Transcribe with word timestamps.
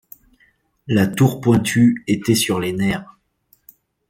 La 0.87 1.05
Tour 1.05 1.41
Pointue 1.41 2.03
était 2.07 2.33
sur 2.33 2.59
les 2.59 2.73
nerfs. 2.73 3.05